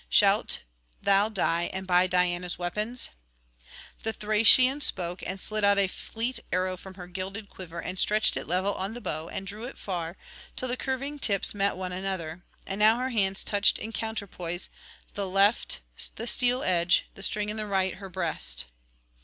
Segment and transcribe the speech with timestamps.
[0.09, 0.61] Shalt
[1.03, 3.11] thou die, and by Diana's weapons?'
[4.01, 8.35] The Thracian spoke, and slid out a fleet arrow from her gilded quiver, and stretched
[8.35, 10.17] it level on the bow, and drew it far,
[10.55, 14.71] till the curving tips met one another, and now her hands touched in counterpoise,
[15.13, 15.81] the left
[16.15, 18.65] the steel edge, the string in the right her breast.